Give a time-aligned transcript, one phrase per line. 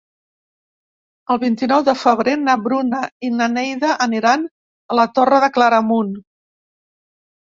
[1.33, 4.47] El vint-i-nou de febrer na Bruna i na Neida aniran
[4.95, 6.11] a la Torre de Claramunt.